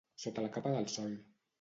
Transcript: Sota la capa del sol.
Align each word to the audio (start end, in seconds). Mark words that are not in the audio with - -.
Sota 0.23 0.45
la 0.45 0.49
capa 0.55 0.73
del 0.77 0.89
sol. 0.97 1.17